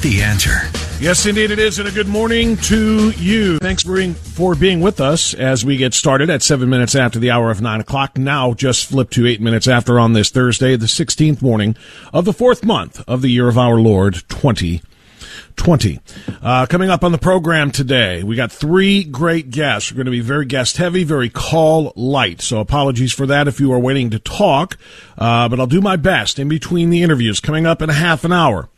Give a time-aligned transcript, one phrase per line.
[0.00, 0.60] The answer.
[1.00, 3.58] Yes, indeed it is, and a good morning to you.
[3.58, 7.18] Thanks for being, for being with us as we get started at seven minutes after
[7.18, 8.16] the hour of nine o'clock.
[8.16, 11.76] Now, just flip to eight minutes after on this Thursday, the 16th morning
[12.12, 16.00] of the fourth month of the year of our Lord 2020.
[16.42, 19.90] Uh, coming up on the program today, we got three great guests.
[19.90, 22.40] We're going to be very guest heavy, very call light.
[22.40, 24.78] So apologies for that if you are waiting to talk,
[25.16, 27.40] uh, but I'll do my best in between the interviews.
[27.40, 28.68] Coming up in a half an hour.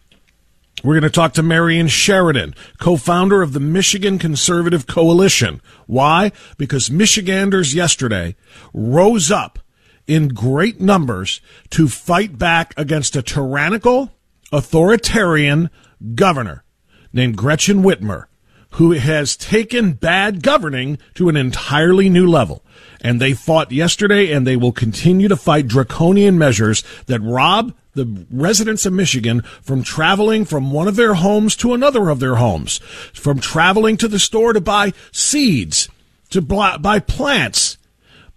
[0.82, 5.60] We're going to talk to Marian Sheridan, co-founder of the Michigan Conservative Coalition.
[5.86, 6.32] Why?
[6.56, 8.34] Because Michiganders yesterday
[8.72, 9.58] rose up
[10.06, 14.12] in great numbers to fight back against a tyrannical,
[14.52, 15.68] authoritarian
[16.14, 16.64] governor
[17.12, 18.24] named Gretchen Whitmer,
[18.72, 22.62] who has taken bad governing to an entirely new level.
[23.00, 28.26] And they fought yesterday and they will continue to fight draconian measures that rob the
[28.30, 32.78] residents of Michigan from traveling from one of their homes to another of their homes,
[33.12, 35.88] from traveling to the store to buy seeds,
[36.30, 37.78] to buy plants,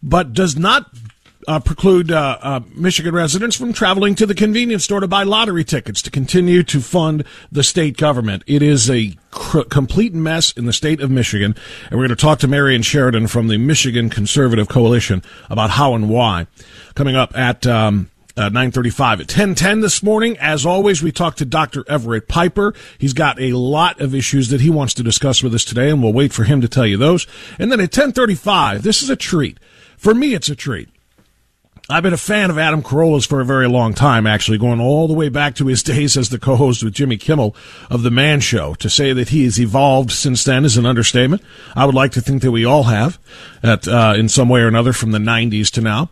[0.01, 0.89] but does not
[1.47, 5.63] uh, preclude uh, uh, Michigan residents from traveling to the convenience store to buy lottery
[5.63, 8.43] tickets to continue to fund the state government.
[8.47, 11.55] It is a cr- complete mess in the state of Michigan,
[11.89, 15.95] and we're going to talk to Marian Sheridan from the Michigan Conservative Coalition about how
[15.95, 16.47] and why.
[16.95, 20.37] Coming up at um, uh, 935 at 1010 this morning.
[20.39, 21.83] As always, we talk to Dr.
[21.87, 22.73] Everett Piper.
[22.97, 26.01] He's got a lot of issues that he wants to discuss with us today, and
[26.01, 27.27] we'll wait for him to tell you those.
[27.59, 29.59] And then at 1035, this is a treat.
[29.97, 30.89] For me, it's a treat.
[31.89, 35.05] I've been a fan of Adam Carolla's for a very long time, actually, going all
[35.09, 37.55] the way back to his days as the co-host with Jimmy Kimmel
[37.89, 38.73] of The Man Show.
[38.75, 41.41] To say that he has evolved since then is an understatement.
[41.75, 43.19] I would like to think that we all have,
[43.61, 46.09] at, uh, in some way or another, from the 90s to now.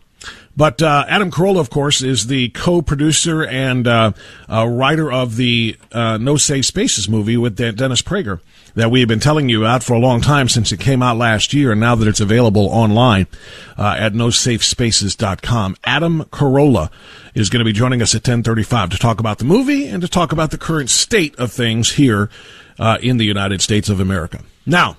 [0.56, 4.12] But uh, Adam Carolla, of course, is the co-producer and uh,
[4.50, 8.40] uh, writer of the uh, No Safe Spaces movie with Dennis Prager
[8.74, 11.16] that we have been telling you about for a long time since it came out
[11.16, 13.26] last year, and now that it's available online
[13.76, 15.76] uh, at nosafespaces.com.
[15.84, 16.90] Adam Carolla
[17.34, 20.08] is going to be joining us at 1035 to talk about the movie and to
[20.08, 22.30] talk about the current state of things here
[22.78, 24.42] uh, in the United States of America.
[24.64, 24.96] Now,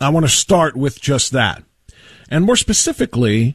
[0.00, 1.62] I want to start with just that.
[2.30, 3.54] And more specifically,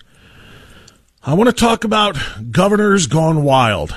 [1.25, 2.17] I want to talk about
[2.51, 3.95] Governors Gone Wild.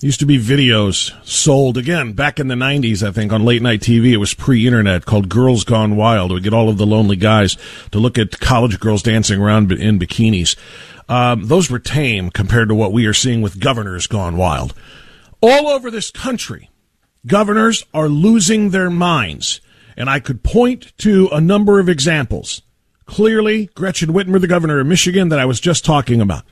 [0.00, 3.78] Used to be videos sold again back in the 90s, I think, on late night
[3.78, 4.10] TV.
[4.10, 6.32] It was pre internet called Girls Gone Wild.
[6.32, 7.56] We get all of the lonely guys
[7.92, 10.56] to look at college girls dancing around in bikinis.
[11.08, 14.74] Um, those were tame compared to what we are seeing with governors gone wild.
[15.40, 16.68] All over this country,
[17.28, 19.60] governors are losing their minds.
[19.96, 22.62] And I could point to a number of examples.
[23.10, 26.44] Clearly, Gretchen Whitmer, the governor of Michigan that I was just talking about.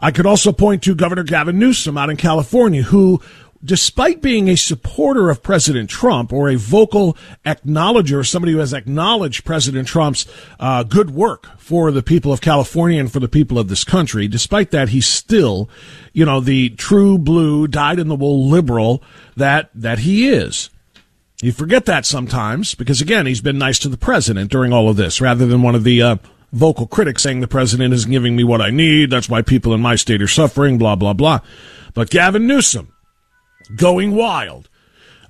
[0.00, 3.22] I could also point to Governor Gavin Newsom out in California, who
[3.64, 9.44] despite being a supporter of President Trump or a vocal acknowledger, somebody who has acknowledged
[9.44, 10.26] President Trump's
[10.58, 14.26] uh, good work for the people of California and for the people of this country,
[14.26, 15.70] despite that, he's still,
[16.12, 19.04] you know, the true blue, dyed in the wool liberal
[19.36, 20.68] that that he is.
[21.42, 24.96] You forget that sometimes because, again, he's been nice to the president during all of
[24.96, 26.16] this, rather than one of the uh,
[26.52, 29.10] vocal critics saying the president isn't giving me what I need.
[29.10, 30.78] That's why people in my state are suffering.
[30.78, 31.40] Blah blah blah.
[31.94, 32.92] But Gavin Newsom
[33.76, 34.68] going wild,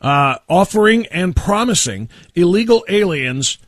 [0.00, 3.58] uh, offering and promising illegal aliens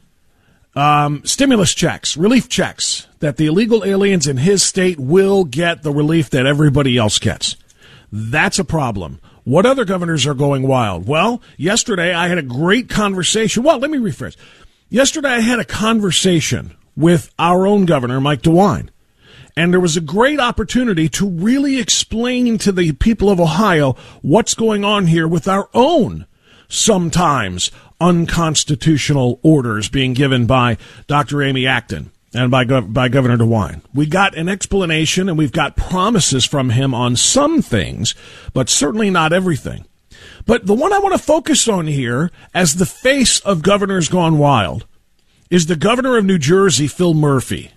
[0.77, 5.91] um, stimulus checks, relief checks, that the illegal aliens in his state will get the
[5.91, 7.57] relief that everybody else gets.
[8.13, 9.21] That's a problem.
[9.49, 11.09] What other governors are going wild?
[11.09, 13.63] Well, yesterday I had a great conversation.
[13.63, 14.37] Well, let me rephrase.
[14.91, 18.91] Yesterday I had a conversation with our own governor, Mike DeWine.
[19.57, 24.53] And there was a great opportunity to really explain to the people of Ohio what's
[24.53, 26.27] going on here with our own
[26.69, 27.71] sometimes
[28.03, 31.43] unconstitutional orders being given by Dr.
[31.43, 33.83] Amy Acton and by, by Governor DeWine.
[33.95, 38.15] We got an explanation and we've got promises from him on some things,
[38.53, 39.87] but certainly not everything.
[40.47, 44.39] But the one I want to focus on here as the face of Governors Gone
[44.39, 44.87] Wild
[45.51, 47.73] is the governor of New Jersey, Phil Murphy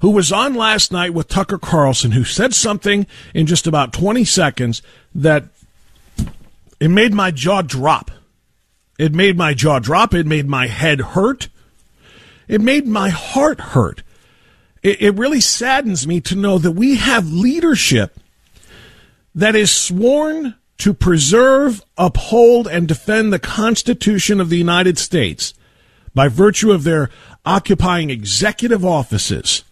[0.00, 4.24] who was on last night with Tucker Carlson, who said something in just about 20
[4.24, 4.82] seconds
[5.14, 5.44] that
[6.80, 8.10] it made my jaw drop.
[8.98, 10.14] It made my jaw drop.
[10.14, 11.48] It made my head hurt.
[12.50, 14.02] It made my heart hurt.
[14.82, 18.18] It, it really saddens me to know that we have leadership
[19.34, 25.54] that is sworn to preserve, uphold, and defend the Constitution of the United States
[26.12, 27.08] by virtue of their
[27.46, 29.62] occupying executive offices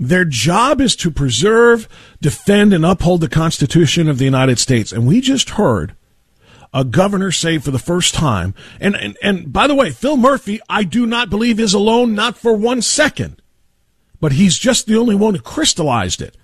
[0.00, 1.86] their job is to preserve,
[2.22, 4.92] defend, and uphold the Constitution of the United States.
[4.92, 5.94] And we just heard
[6.72, 10.60] a governor say for the first time, and, and, and by the way, Phil Murphy,
[10.68, 13.42] I do not believe is alone, not for one second.
[14.20, 16.36] But he's just the only one who crystallized it.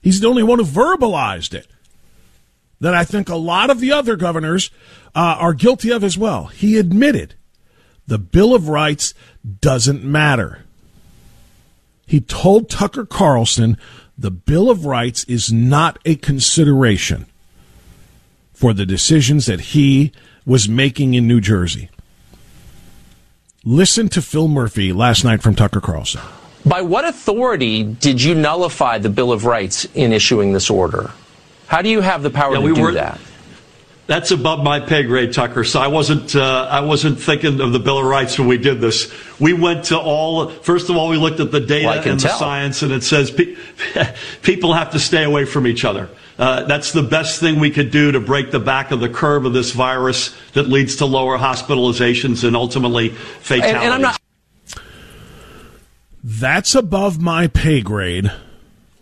[0.00, 1.66] He's the only one who verbalized it.
[2.80, 4.70] That I think a lot of the other governors
[5.14, 6.46] uh, are guilty of as well.
[6.46, 7.34] He admitted
[8.06, 9.14] the Bill of Rights
[9.60, 10.62] doesn't matter.
[12.06, 13.76] He told Tucker Carlson
[14.16, 17.26] the Bill of Rights is not a consideration
[18.56, 20.10] for the decisions that he
[20.46, 21.90] was making in New Jersey.
[23.64, 26.22] Listen to Phil Murphy last night from Tucker Carlson.
[26.64, 31.10] By what authority did you nullify the Bill of Rights in issuing this order?
[31.66, 33.20] How do you have the power yeah, to we do were, that?
[34.06, 35.62] That's above my pay grade, Tucker.
[35.64, 38.80] So I wasn't uh, I wasn't thinking of the Bill of Rights when we did
[38.80, 39.12] this.
[39.38, 40.48] We went to all.
[40.48, 43.30] First of all, we looked at the data well, and the science, and it says
[43.30, 43.56] pe-
[44.42, 46.08] people have to stay away from each other.
[46.38, 49.46] Uh, that's the best thing we could do to break the back of the curve
[49.46, 53.74] of this virus that leads to lower hospitalizations and ultimately fatalities.
[53.74, 54.20] And, and I'm not.
[56.22, 58.30] That's above my pay grade.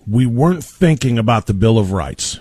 [0.07, 2.39] We weren't thinking about the Bill of Rights.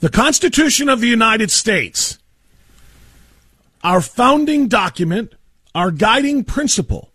[0.00, 2.18] The Constitution of the United States,
[3.82, 5.32] our founding document,
[5.74, 7.10] our guiding principle,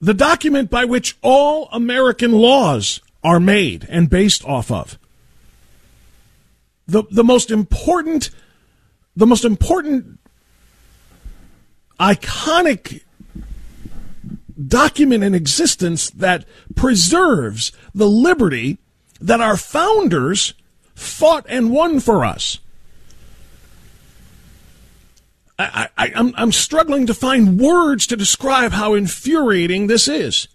[0.00, 4.98] the document by which all American laws are made and based off of.
[6.86, 8.30] The, the most important,
[9.16, 10.18] the most important
[12.00, 13.02] iconic
[14.66, 16.44] document in existence that
[16.74, 18.78] preserves the liberty
[19.20, 20.54] that our founders
[20.94, 22.58] fought and won for us.
[25.60, 30.46] I, I'm struggling to find words to describe how infuriating this is.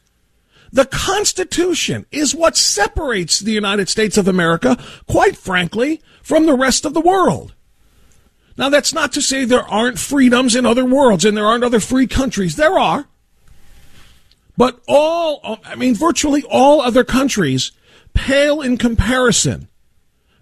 [0.74, 4.75] The Constitution is what separates the United States of America,
[5.08, 7.53] quite frankly, from the rest of the world.
[8.58, 11.80] Now, that's not to say there aren't freedoms in other worlds and there aren't other
[11.80, 12.56] free countries.
[12.56, 13.08] There are.
[14.58, 17.72] But all, I mean, virtually all other countries
[18.15, 19.68] pale in comparison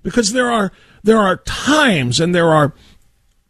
[0.02, 0.72] because there are
[1.04, 2.74] there are times and there are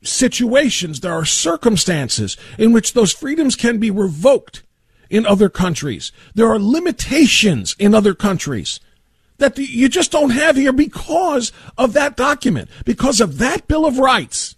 [0.04, 4.64] situations there are circumstances in which those freedoms can be revoked
[5.12, 8.80] in other countries there are limitations in other countries
[9.38, 14.00] that you just don't have here because of that document because of that bill of
[14.00, 14.56] rights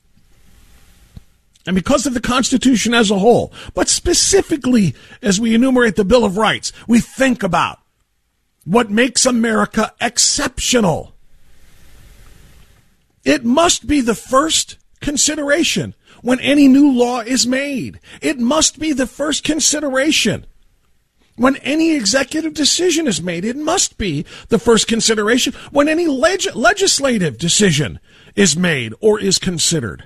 [1.65, 6.25] and because of the Constitution as a whole, but specifically as we enumerate the Bill
[6.25, 7.79] of Rights, we think about
[8.65, 11.13] what makes America exceptional.
[13.23, 17.99] It must be the first consideration when any new law is made.
[18.21, 20.47] It must be the first consideration.
[21.35, 26.55] When any executive decision is made, it must be the first consideration when any leg-
[26.55, 27.99] legislative decision
[28.35, 30.05] is made or is considered.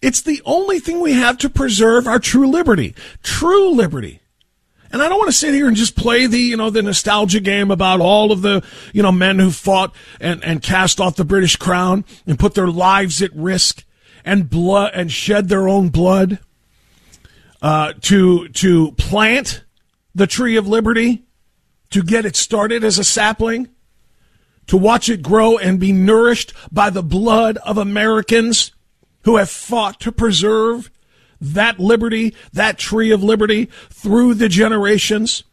[0.00, 2.94] It's the only thing we have to preserve our true liberty.
[3.22, 4.20] True liberty.
[4.92, 7.40] And I don't want to sit here and just play the, you know, the nostalgia
[7.40, 8.62] game about all of the,
[8.92, 12.68] you know, men who fought and, and cast off the British crown and put their
[12.68, 13.84] lives at risk
[14.24, 16.38] and blood and shed their own blood
[17.62, 19.64] uh, to to plant
[20.14, 21.24] the tree of liberty,
[21.90, 23.68] to get it started as a sapling,
[24.66, 28.72] to watch it grow and be nourished by the blood of Americans
[29.24, 30.90] who have fought to preserve
[31.40, 35.44] that liberty, that tree of liberty through the generations,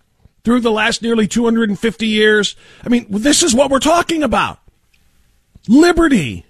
[0.44, 2.56] through the last nearly 250 years.
[2.84, 4.60] I mean, this is what we're talking about.
[5.68, 6.46] Liberty.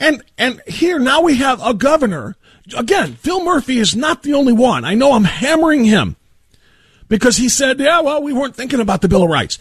[0.00, 2.36] And and here now we have a governor.
[2.76, 4.84] Again, Phil Murphy is not the only one.
[4.84, 6.16] I know I'm hammering him
[7.08, 9.58] because he said, "Yeah, well, we weren't thinking about the Bill of Rights."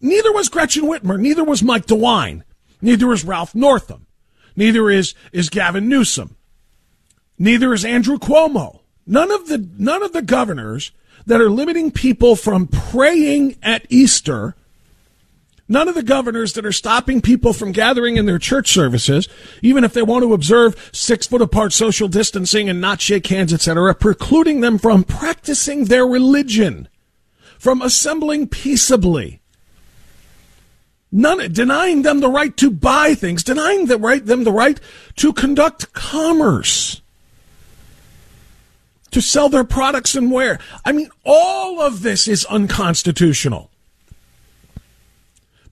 [0.00, 2.42] Neither was Gretchen Whitmer, neither was Mike DeWine,
[2.80, 4.06] neither was Ralph Northam,
[4.56, 6.36] neither is is Gavin Newsom.
[7.38, 8.80] Neither is Andrew Cuomo.
[9.06, 10.92] None of the none of the governors
[11.26, 14.54] that are limiting people from praying at Easter
[15.68, 19.28] None of the governors that are stopping people from gathering in their church services,
[19.60, 23.52] even if they want to observe six foot apart social distancing and not shake hands,
[23.52, 26.88] etc., precluding them from practicing their religion,
[27.58, 29.40] from assembling peaceably.
[31.12, 34.80] None, denying them the right to buy things, denying the right, them the right
[35.16, 37.02] to conduct commerce
[39.10, 40.58] to sell their products and wear.
[40.84, 43.70] I mean, all of this is unconstitutional.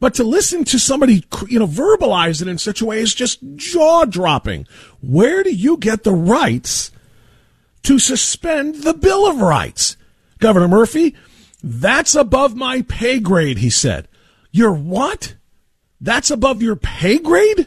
[0.06, 3.40] But to listen to somebody, you know, verbalize it in such a way is just
[3.56, 4.68] jaw dropping.
[5.02, 6.92] Where do you get the rights
[7.82, 9.96] to suspend the Bill of Rights?
[10.38, 11.16] Governor Murphy,
[11.60, 14.06] that's above my pay grade, he said.
[14.52, 15.34] Your what?
[16.00, 17.66] That's above your pay grade?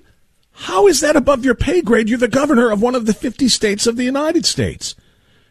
[0.52, 2.08] How is that above your pay grade?
[2.08, 4.96] You're the governor of one of the 50 states of the United States.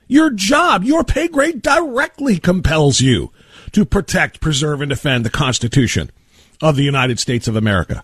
[0.07, 3.30] Your job, your pay grade directly compels you
[3.73, 6.11] to protect, preserve, and defend the Constitution
[6.62, 8.03] of the United States of America.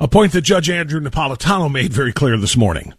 [0.00, 2.94] A point that Judge Andrew Napolitano made very clear this morning.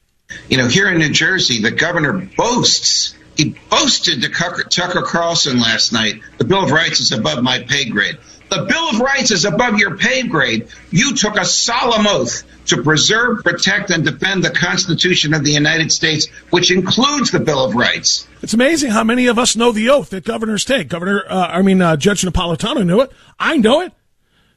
[0.50, 3.16] You know, here in New Jersey, the governor boasts.
[3.36, 7.90] He boasted to Tucker Carlson last night the Bill of Rights is above my pay
[7.90, 8.20] grade.
[8.50, 10.68] The Bill of Rights is above your pay grade.
[10.92, 15.92] You took a solemn oath to preserve, protect, and defend the Constitution of the United
[15.92, 18.28] States, which includes the Bill of Rights.
[18.44, 20.88] It's amazing how many of us know the oath that governors take.
[20.90, 23.12] Governor, uh, I mean, uh, Judge Napolitano knew it.
[23.40, 23.92] I know it.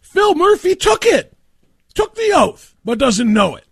[0.06, 1.36] Phil Murphy took it,
[1.92, 3.64] took the oath, but doesn't know it.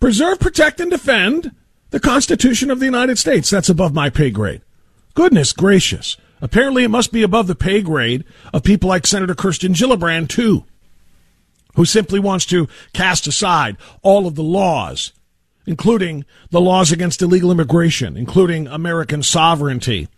[0.00, 1.52] Preserve, protect, and defend
[1.90, 3.50] the Constitution of the United States.
[3.50, 4.62] That's above my pay grade.
[5.14, 6.16] Goodness gracious.
[6.40, 10.64] Apparently, it must be above the pay grade of people like Senator Kirsten Gillibrand, too,
[11.74, 15.12] who simply wants to cast aside all of the laws,
[15.66, 20.08] including the laws against illegal immigration, including American sovereignty.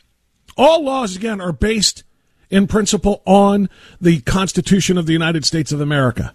[0.56, 2.04] All laws, again, are based
[2.50, 6.33] in principle on the Constitution of the United States of America.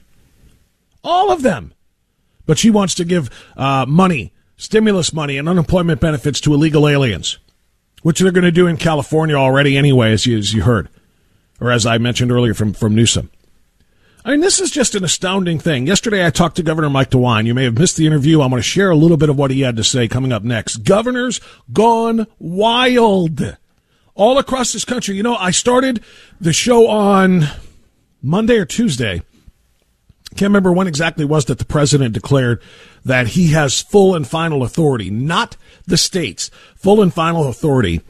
[1.03, 1.73] All of them.
[2.45, 7.39] But she wants to give uh, money, stimulus money, and unemployment benefits to illegal aliens
[8.05, 10.89] which they're going to do in California already anyway, as you, as you heard,
[11.59, 13.31] or as I mentioned earlier from, from Newsom.
[14.23, 15.87] I mean, this is just an astounding thing.
[15.87, 17.47] Yesterday, I talked to Governor Mike DeWine.
[17.47, 18.41] You may have missed the interview.
[18.41, 20.43] I'm going to share a little bit of what he had to say coming up
[20.43, 20.83] next.
[20.83, 21.41] Governors
[21.73, 23.57] gone wild
[24.15, 25.15] all across this country.
[25.15, 26.03] You know, I started
[26.41, 27.43] the show on
[28.21, 29.21] Monday or Tuesday.
[30.31, 32.61] Can't remember when exactly was that the president declared
[33.05, 35.55] that he has full and final authority, not
[35.85, 38.01] the states full and final authority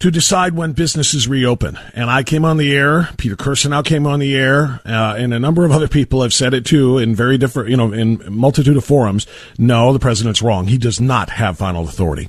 [0.00, 1.78] to decide when businesses reopen.
[1.94, 3.08] And I came on the air.
[3.18, 6.54] Peter Kirsanow came on the air, uh, and a number of other people have said
[6.54, 9.28] it too in very different, you know, in multitude of forums.
[9.58, 10.66] No, the president's wrong.
[10.66, 12.28] He does not have final authority.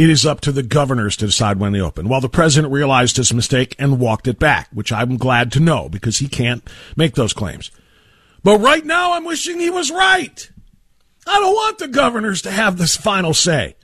[0.00, 2.08] It is up to the governors to decide when they open.
[2.08, 5.90] Well, the president realized his mistake and walked it back, which I'm glad to know
[5.90, 6.66] because he can't
[6.96, 7.70] make those claims.
[8.42, 10.50] But right now, I'm wishing he was right.
[11.26, 13.76] I don't want the governors to have this final say.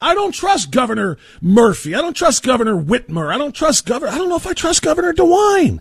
[0.00, 1.96] I don't trust Governor Murphy.
[1.96, 3.34] I don't trust Governor Whitmer.
[3.34, 4.12] I don't trust Governor.
[4.12, 5.80] I don't know if I trust Governor DeWine.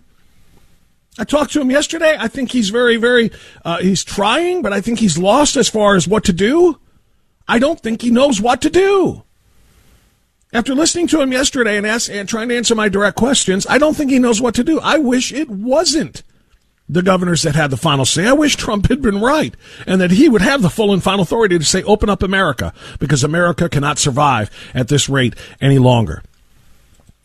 [1.20, 2.18] I talked to him yesterday.
[2.20, 3.30] I think he's very, very.
[3.64, 6.80] Uh, he's trying, but I think he's lost as far as what to do.
[7.48, 9.24] I don't think he knows what to do.
[10.54, 13.80] After listening to him yesterday and, ask, and trying to answer my direct questions, I
[13.80, 14.80] don't think he knows what to do.
[14.80, 16.22] I wish it wasn't
[16.88, 18.28] the governors that had the final say.
[18.28, 19.56] I wish Trump had been right
[19.88, 22.72] and that he would have the full and final authority to say, open up America
[23.00, 26.22] because America cannot survive at this rate any longer.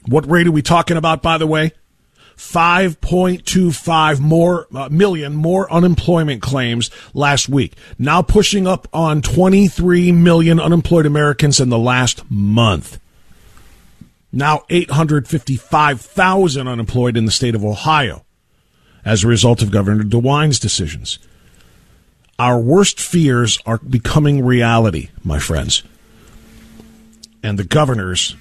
[0.07, 1.73] What rate are we talking about, by the way?
[2.39, 7.75] 5.25 more uh, million more unemployment claims last week.
[7.99, 13.01] Now pushing up on 23 million unemployed Americans in the last month.
[14.33, 18.25] Now 855,000 unemployed in the state of Ohio
[19.05, 21.19] as a result of Governor DeWine's decisions.
[22.39, 25.83] Our worst fears are becoming reality, my friends.
[27.43, 28.37] And the governors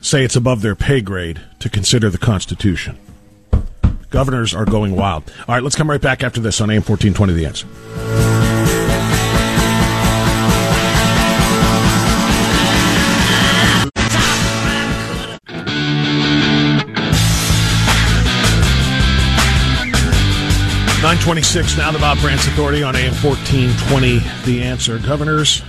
[0.00, 2.98] say it's above their pay grade to consider the Constitution.
[4.10, 5.30] Governors are going wild.
[5.46, 8.47] All right, let's come right back after this on AM 1420 The Answer.
[21.02, 21.92] Nine twenty-six now.
[21.92, 24.18] The Bob Frantz Authority on AM fourteen twenty.
[24.44, 25.62] The answer: Governors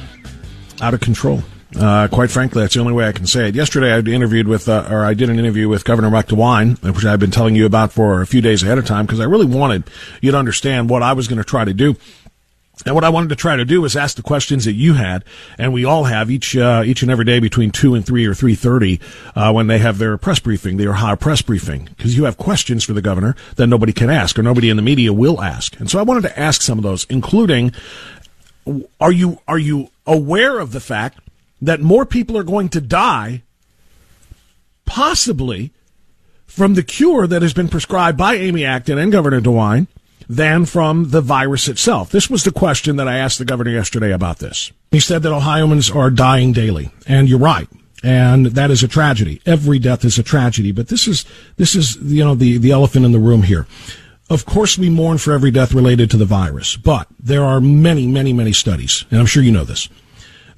[0.82, 1.44] out of control.
[1.80, 3.54] Uh, quite frankly, that's the only way I can say it.
[3.54, 7.06] Yesterday, I interviewed with, uh, or I did an interview with Governor Mike DeWine, which
[7.06, 9.46] I've been telling you about for a few days ahead of time because I really
[9.46, 9.84] wanted
[10.20, 11.96] you to understand what I was going to try to do.
[12.86, 15.26] And what I wanted to try to do was ask the questions that you had,
[15.58, 18.34] and we all have each uh, each and every day between two and three or
[18.34, 19.02] three thirty
[19.36, 22.86] uh, when they have their press briefing, their Ohio press briefing, because you have questions
[22.86, 25.78] for the governor that nobody can ask or nobody in the media will ask.
[25.80, 27.74] And so I wanted to ask some of those, including,
[29.02, 31.20] are you are you aware of the fact
[31.62, 33.44] that more people are going to die,
[34.86, 35.74] possibly
[36.48, 39.88] from the cure that has been prescribed by Amy Acton and Governor DeWine
[40.30, 42.12] than from the virus itself.
[42.12, 44.72] This was the question that I asked the governor yesterday about this.
[44.92, 47.68] He said that Ohioans are dying daily, and you're right.
[48.04, 49.42] And that is a tragedy.
[49.46, 51.26] Every death is a tragedy, but this is,
[51.58, 53.68] this is, you know, the, the elephant in the room here.
[54.30, 58.06] Of course, we mourn for every death related to the virus, but there are many,
[58.08, 59.90] many, many studies, and I'm sure you know this,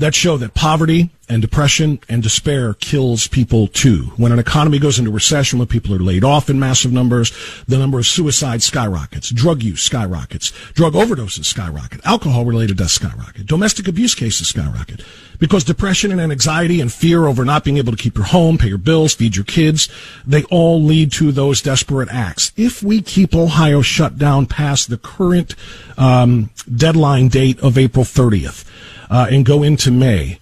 [0.01, 4.12] that show that poverty and depression and despair kills people too.
[4.17, 7.31] When an economy goes into recession, when people are laid off in massive numbers,
[7.67, 13.46] the number of suicides skyrockets, drug use skyrockets, drug overdoses skyrocket, alcohol related deaths skyrocket,
[13.46, 15.01] domestic abuse cases skyrocket.
[15.39, 18.67] Because depression and anxiety and fear over not being able to keep your home, pay
[18.67, 19.88] your bills, feed your kids,
[20.25, 22.51] they all lead to those desperate acts.
[22.57, 25.55] If we keep Ohio shut down past the current
[25.98, 28.66] um, deadline date of April 30th,
[29.11, 30.39] uh, and go into May,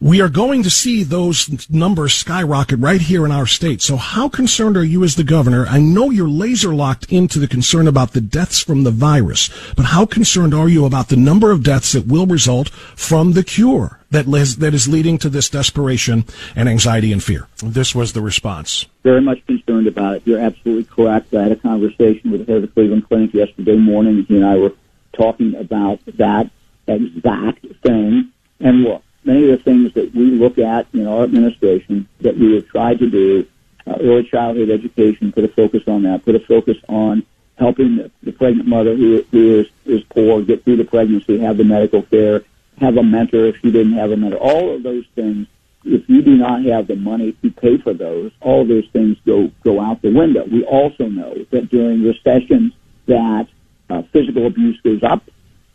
[0.00, 3.80] we are going to see those numbers skyrocket right here in our state.
[3.80, 5.66] So how concerned are you as the governor?
[5.66, 9.86] I know you're laser locked into the concern about the deaths from the virus, but
[9.86, 13.98] how concerned are you about the number of deaths that will result from the cure
[14.10, 17.48] that, les- that is leading to this desperation and anxiety and fear?
[17.62, 18.84] This was the response.
[19.04, 20.22] Very much concerned about it.
[20.26, 21.32] You're absolutely correct.
[21.34, 24.26] I had a conversation with the head of the Cleveland Clinic yesterday morning.
[24.28, 24.74] He and I were
[25.14, 26.50] talking about that
[26.86, 28.30] exact thing.
[28.60, 32.54] And look, many of the things that we look at in our administration that we
[32.54, 33.46] have tried to do,
[33.86, 37.24] uh, early childhood education, put a focus on that, put a focus on
[37.56, 41.64] helping the, pregnant mother who, who is, is poor get through the pregnancy, have the
[41.64, 42.42] medical care,
[42.78, 44.38] have a mentor if she didn't have a mentor.
[44.38, 45.46] All of those things,
[45.84, 49.16] if you do not have the money to pay for those, all of those things
[49.24, 50.44] go, go out the window.
[50.44, 52.72] We also know that during recessions
[53.06, 53.46] that
[53.90, 55.22] uh, physical abuse goes up,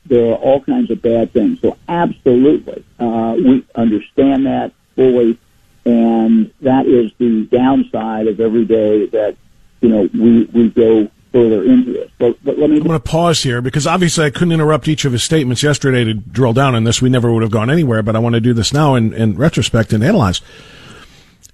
[0.09, 1.61] there are all kinds of bad things.
[1.61, 5.39] So absolutely, uh, we understand that fully,
[5.85, 9.37] and that is the downside of every day that
[9.81, 12.11] you know we we go further into this.
[12.17, 12.77] But, but let me.
[12.77, 16.03] I'm going to pause here because obviously I couldn't interrupt each of his statements yesterday
[16.03, 17.01] to drill down on this.
[17.01, 19.37] We never would have gone anywhere, but I want to do this now in, in
[19.37, 20.41] retrospect and analyze.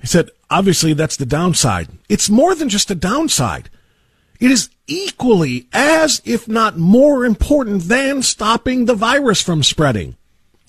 [0.01, 1.89] He said, obviously that's the downside.
[2.09, 3.69] It's more than just a downside.
[4.39, 10.15] It is equally as, if not more important than stopping the virus from spreading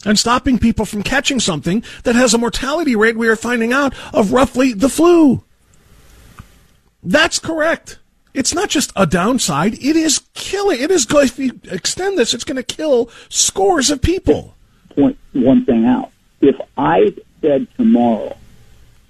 [0.04, 3.94] and stopping people from catching something that has a mortality rate we are finding out
[4.14, 5.42] of roughly the flu.
[7.02, 7.98] That's correct.
[8.34, 9.74] It's not just a downside.
[9.74, 10.80] It is killing.
[10.80, 14.54] It is going, if you extend this, it's going to kill scores of people.
[14.90, 16.10] Point one thing out.
[16.40, 18.36] If I said tomorrow,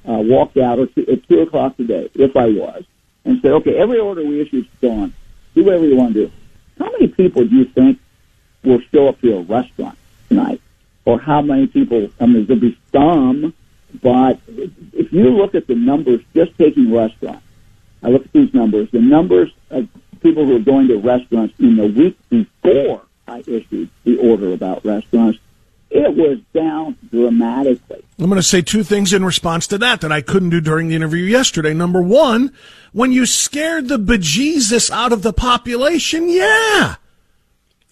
[0.09, 0.95] uh, walked out at
[1.29, 2.85] two o'clock today, if I was,
[3.27, 5.13] and said, okay, every order we issue is gone.
[5.55, 6.33] Do whatever you want to do.
[6.79, 7.99] How many people do you think
[8.65, 10.61] will show up to a restaurant tonight?
[11.05, 13.53] Or how many people, I mean, there'll be some,
[14.03, 17.45] but if you look at the numbers, just taking restaurants,
[18.03, 19.89] I look at these numbers, the numbers of
[20.21, 24.85] people who are going to restaurants in the week before I issued the order about
[24.85, 25.39] restaurants,
[25.91, 28.03] it was down dramatically.
[28.19, 30.89] I'm going to say two things in response to that that I couldn't do during
[30.89, 31.75] the interview yesterday.
[31.75, 32.53] Number one,
[32.93, 36.97] when you scared the bejesus out of the population, yeah.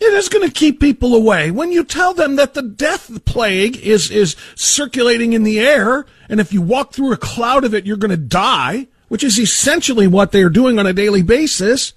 [0.01, 1.51] It is going to keep people away.
[1.51, 6.41] When you tell them that the death plague is, is circulating in the air, and
[6.41, 10.07] if you walk through a cloud of it, you're going to die, which is essentially
[10.07, 11.93] what they are doing on a daily basis,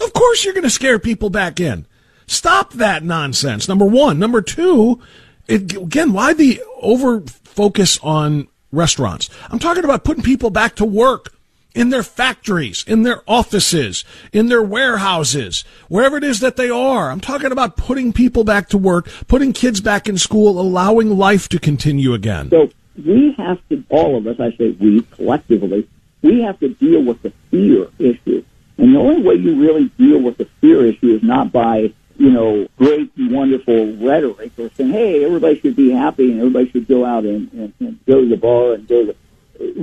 [0.00, 1.86] of course you're going to scare people back in.
[2.26, 3.68] Stop that nonsense.
[3.68, 4.18] Number one.
[4.18, 5.00] Number two,
[5.46, 9.30] it, again, why the over focus on restaurants?
[9.50, 11.32] I'm talking about putting people back to work
[11.74, 17.10] in their factories, in their offices, in their warehouses, wherever it is that they are.
[17.10, 21.50] I'm talking about putting people back to work, putting kids back in school, allowing life
[21.50, 22.48] to continue again.
[22.48, 22.70] So
[23.04, 25.86] we have to, all of us, I say we collectively,
[26.22, 28.42] we have to deal with the fear issue.
[28.78, 32.30] And the only way you really deal with the fear issue is not by, you
[32.30, 37.04] know, great wonderful rhetoric or saying, hey, everybody should be happy and everybody should go
[37.04, 39.16] out and, and, and go to the bar and go to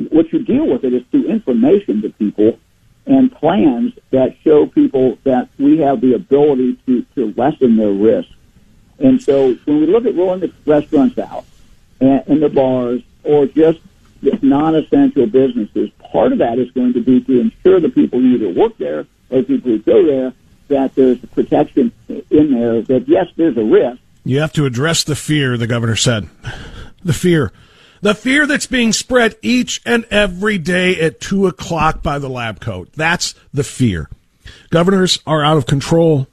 [0.09, 2.59] what you deal with it is through information to people
[3.05, 8.29] and plans that show people that we have the ability to, to lessen their risk.
[8.99, 11.45] And so when we look at rolling the restaurants out
[11.99, 13.79] and, and the bars or just
[14.41, 18.49] non-essential businesses, part of that is going to be to ensure the people who either
[18.49, 20.33] work there or people who go there
[20.67, 23.99] that there's protection in there that yes, there's a risk.
[24.23, 26.29] You have to address the fear, the governor said.
[27.05, 27.51] The fear.
[27.99, 32.61] The fear that's being spread each and every day at two o'clock by the lab
[32.61, 32.93] coat.
[32.93, 34.09] That's the fear.
[34.69, 36.27] Governors are out of control.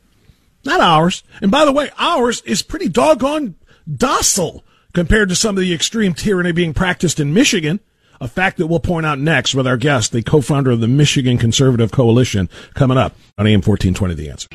[0.65, 1.25] Not ours.
[1.43, 3.57] And by the way, ours is pretty doggone
[3.93, 7.81] docile compared to some of the extreme tyranny being practiced in Michigan.
[8.23, 11.39] A fact that we'll point out next with our guest, the co-founder of the Michigan
[11.39, 14.49] Conservative Coalition, coming up on AM 1420 The Answer.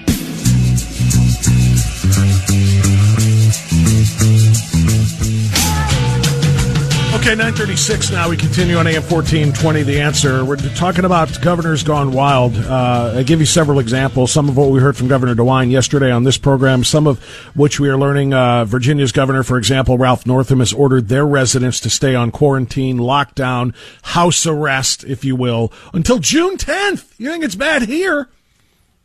[7.25, 8.29] Okay, 936 now.
[8.29, 10.45] We continue on AM 1420, The Answer.
[10.45, 12.55] We're talking about governors gone wild.
[12.55, 14.31] Uh, I give you several examples.
[14.31, 17.23] Some of what we heard from Governor DeWine yesterday on this program, some of
[17.55, 18.35] which we are learning.
[18.35, 22.99] Uh, Virginia's governor, for example, Ralph Northam, has ordered their residents to stay on quarantine,
[22.99, 27.11] lockdown, house arrest, if you will, until June 10th.
[27.17, 28.29] You think it's bad here?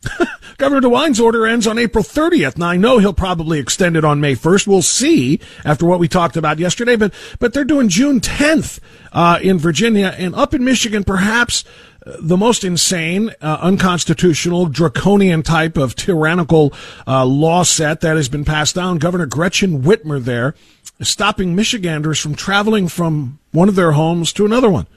[0.57, 2.57] Governor DeWine's order ends on April 30th.
[2.57, 4.67] Now I know he'll probably extend it on May 1st.
[4.67, 8.79] We'll see after what we talked about yesterday, but, but they're doing June 10th,
[9.11, 11.63] uh, in Virginia and up in Michigan, perhaps
[12.05, 16.73] uh, the most insane, uh, unconstitutional, draconian type of tyrannical,
[17.07, 18.97] uh, law set that has been passed down.
[18.97, 20.55] Governor Gretchen Whitmer there
[21.01, 24.87] stopping Michiganders from traveling from one of their homes to another one.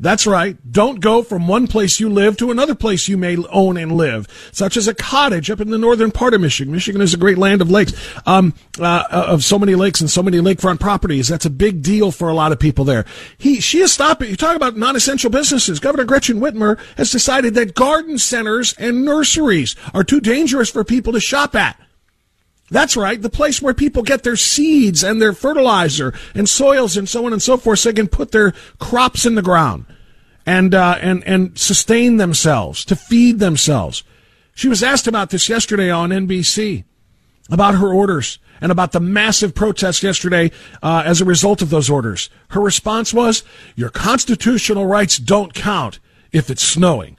[0.00, 0.56] That's right.
[0.70, 4.26] Don't go from one place you live to another place you may own and live,
[4.50, 6.72] such as a cottage up in the northern part of Michigan.
[6.72, 7.92] Michigan is a great land of lakes,
[8.26, 11.28] um, uh, of so many lakes and so many lakefront properties.
[11.28, 13.04] That's a big deal for a lot of people there.
[13.38, 14.30] He, she is stopping.
[14.30, 15.78] You talk about non-essential businesses.
[15.78, 21.12] Governor Gretchen Whitmer has decided that garden centers and nurseries are too dangerous for people
[21.12, 21.78] to shop at.
[22.70, 27.08] That's right, the place where people get their seeds and their fertilizer and soils and
[27.08, 29.84] so on and so forth, so they can put their crops in the ground
[30.46, 34.02] and uh, and and sustain themselves to feed themselves.
[34.54, 36.84] She was asked about this yesterday on NBC
[37.50, 40.50] about her orders and about the massive protests yesterday
[40.82, 42.30] uh, as a result of those orders.
[42.48, 43.42] Her response was,
[43.76, 45.98] "Your constitutional rights don't count
[46.32, 47.18] if it's snowing."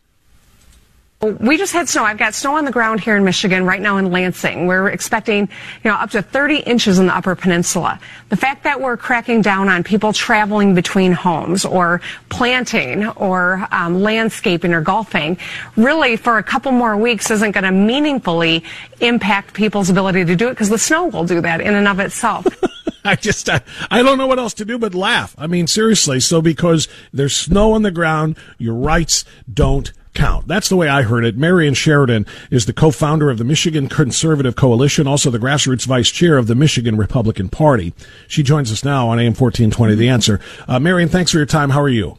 [1.34, 2.04] We just had snow.
[2.04, 4.68] I've got snow on the ground here in Michigan right now in Lansing.
[4.68, 5.50] We're expecting,
[5.84, 8.00] you know, up to 30 inches in the Upper Peninsula.
[8.30, 14.02] The fact that we're cracking down on people traveling between homes or planting or um,
[14.02, 15.38] landscaping or golfing
[15.76, 18.64] really for a couple more weeks isn't going to meaningfully
[19.02, 22.00] impact people's ability to do it because the snow will do that in and of
[22.00, 22.46] itself.
[23.06, 23.62] I just, I,
[23.92, 25.36] I don't know what else to do but laugh.
[25.38, 26.20] I mean, seriously.
[26.20, 30.48] So because there's snow on the ground, your rights don't count.
[30.48, 31.38] That's the way I heard it.
[31.38, 36.38] Marian Sheridan is the co-founder of the Michigan Conservative Coalition, also the grassroots vice chair
[36.38, 37.94] of the Michigan Republican Party.
[38.28, 40.40] She joins us now on AM 1420, The Answer.
[40.68, 41.70] Uh, Marian, thanks for your time.
[41.70, 42.18] How are you?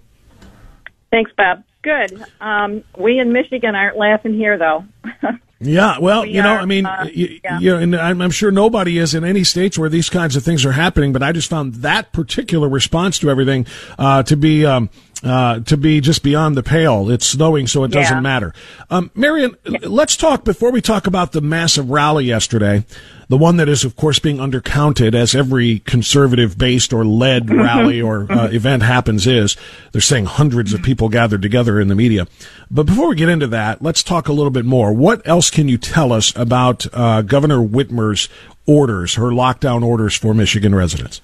[1.11, 1.65] Thanks, Bob.
[1.83, 2.23] Good.
[2.41, 4.85] Um, we in Michigan aren't laughing here, though.
[5.59, 7.59] Yeah, well, we you know, are, I mean, uh, you, yeah.
[7.59, 10.43] you know, and I'm, I'm, sure nobody is in any states where these kinds of
[10.43, 13.67] things are happening, but I just found that particular response to everything
[13.99, 14.91] uh, to be um,
[15.27, 17.11] uh, to be just beyond the pale.
[17.11, 18.55] It's snowing, so it doesn't matter.
[18.91, 19.81] Um, Marian, yeah.
[19.83, 22.85] let's talk before we talk about the massive rally yesterday,
[23.29, 27.61] the one that is, of course, being undercounted as every conservative-based or led mm-hmm.
[27.61, 29.57] rally or uh, event happens is.
[29.91, 32.29] They're saying hundreds of people gathered together in the media.
[32.71, 34.93] But before we get into that, let's talk a little bit more.
[34.93, 38.29] What else can you tell us about uh, Governor Whitmer's
[38.65, 41.21] orders, her lockdown orders for Michigan residents?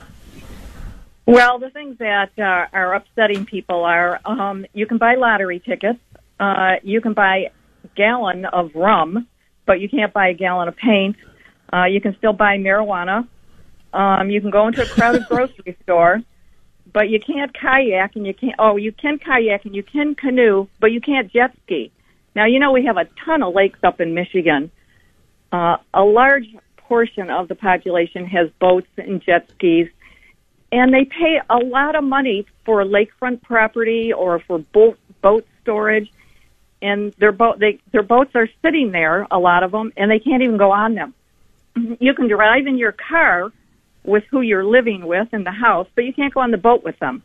[1.33, 6.01] Well, the things that uh, are upsetting people are um, you can buy lottery tickets,
[6.39, 7.37] uh, you can buy
[7.85, 9.27] a gallon of rum
[9.67, 11.17] but you can't buy a gallon of paint.
[11.73, 13.27] Uh, you can still buy marijuana.
[13.93, 16.21] Um, you can go into a crowded grocery store,
[16.93, 18.55] but you can't kayak and you can't.
[18.59, 21.93] Oh, you can kayak and you can canoe, but you can't jet ski.
[22.35, 24.71] Now you know we have a ton of lakes up in Michigan.
[25.53, 29.89] Uh, a large portion of the population has boats and jet skis,
[30.73, 35.47] and they pay a lot of money for a lakefront property or for boat boat
[35.61, 36.11] storage.
[36.81, 40.19] And their boat, they, their boats are sitting there, a lot of them, and they
[40.19, 41.15] can't even go on them.
[41.77, 43.53] You can drive in your car
[44.03, 46.83] with who you're living with in the house, but you can't go on the boat
[46.83, 47.23] with them.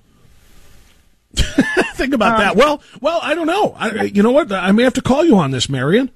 [1.36, 2.56] Think about um, that.
[2.56, 3.74] Well, well, I don't know.
[3.78, 4.52] I, you know what?
[4.52, 6.12] I may have to call you on this, Marian.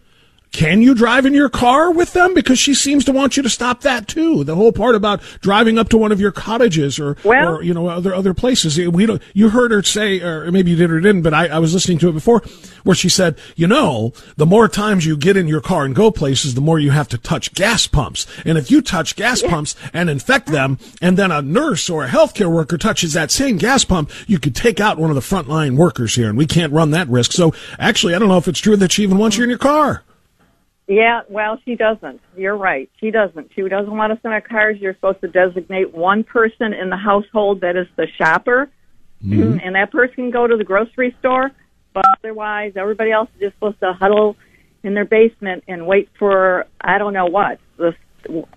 [0.51, 2.33] Can you drive in your car with them?
[2.33, 4.43] Because she seems to want you to stop that too.
[4.43, 7.73] The whole part about driving up to one of your cottages or, well, or you
[7.73, 8.77] know, other other places.
[8.77, 9.21] We don't.
[9.33, 11.99] You heard her say, or maybe you did or didn't, but I, I was listening
[11.99, 12.41] to it before,
[12.83, 16.11] where she said, you know, the more times you get in your car and go
[16.11, 18.27] places, the more you have to touch gas pumps.
[18.45, 19.49] And if you touch gas yeah.
[19.49, 23.57] pumps and infect them, and then a nurse or a healthcare worker touches that same
[23.57, 26.73] gas pump, you could take out one of the frontline workers here, and we can't
[26.73, 27.31] run that risk.
[27.31, 29.57] So actually, I don't know if it's true that she even wants you in your
[29.57, 30.03] car.
[30.91, 32.19] Yeah, well, she doesn't.
[32.35, 32.89] You're right.
[32.99, 33.51] She doesn't.
[33.55, 34.75] She doesn't want us in our cars.
[34.77, 38.69] You're supposed to designate one person in the household that is the shopper,
[39.23, 39.59] mm-hmm.
[39.63, 41.51] and that person can go to the grocery store.
[41.93, 44.35] But otherwise, everybody else is just supposed to huddle
[44.83, 47.93] in their basement and wait for I don't know what, the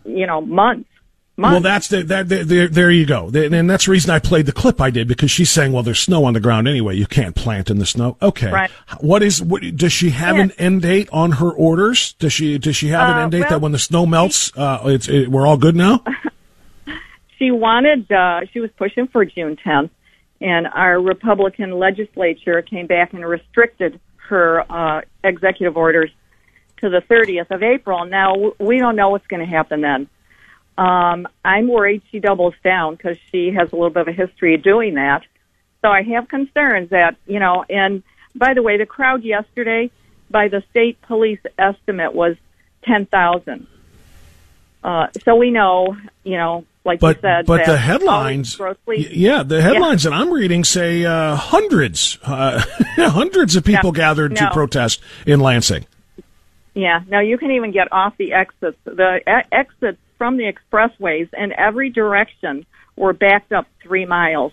[0.05, 0.89] you know months
[1.37, 3.29] Well, that's the, that, the, the, there you go.
[3.35, 5.99] And that's the reason I played the clip I did because she's saying, well, there's
[5.99, 6.95] snow on the ground anyway.
[6.95, 8.17] You can't plant in the snow.
[8.23, 8.53] Okay.
[8.53, 8.71] Right.
[9.01, 12.13] What is, what, does she have an end date on her orders?
[12.15, 14.57] Does she, does she have an uh, end date well, that when the snow melts,
[14.57, 16.05] uh, it's, it, we're all good now?
[17.39, 19.91] she wanted, uh, she was pushing for June 10th
[20.41, 26.11] and our Republican legislature came back and restricted her, uh, executive orders
[26.79, 28.05] to the 30th of April.
[28.05, 30.09] Now, we don't know what's going to happen then.
[30.77, 34.55] Um, I'm worried she doubles down because she has a little bit of a history
[34.55, 35.23] of doing that.
[35.83, 38.03] So I have concerns that, you know, and
[38.35, 39.91] by the way, the crowd yesterday
[40.31, 42.37] by the state police estimate was
[42.85, 43.67] 10,000.
[44.83, 48.59] Uh, so we know, you know, like but, you said, but the headlines,
[48.89, 50.11] yeah, the headlines yeah.
[50.11, 52.63] that I'm reading say uh, hundreds, uh,
[52.97, 54.41] hundreds of people no, gathered no.
[54.41, 55.87] to protest in Lansing.
[56.75, 58.77] Yeah, now you can even get off the exits.
[58.85, 59.21] The
[59.53, 64.53] exits from the expressways in every direction were backed up three miles.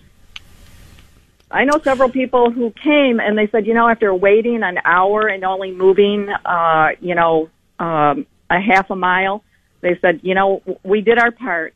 [1.50, 5.26] I know several people who came and they said, you know, after waiting an hour
[5.26, 9.44] and only moving, uh, you know, um, a half a mile,
[9.82, 11.74] they said, you know, we did our part,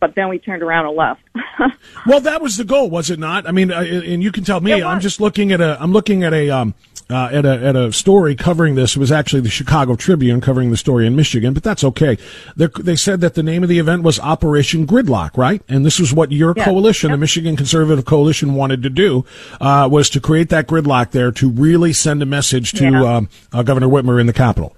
[0.00, 1.22] but then we turned around and left.
[2.06, 3.48] well, that was the goal, was it not?
[3.48, 6.24] I mean, uh, and you can tell me, I'm just looking at a, I'm looking
[6.24, 6.74] at a, um,
[7.10, 8.96] uh, at a at a story covering this.
[8.96, 12.16] It was actually the Chicago Tribune covering the story in Michigan, but that's okay.
[12.56, 15.62] They're, they said that the name of the event was Operation Gridlock, right?
[15.68, 16.64] And this was what your yes.
[16.64, 17.16] coalition, yep.
[17.16, 19.24] the Michigan Conservative Coalition, wanted to do
[19.60, 23.16] uh, was to create that gridlock there to really send a message to yeah.
[23.16, 24.74] um, uh, Governor Whitmer in the Capitol.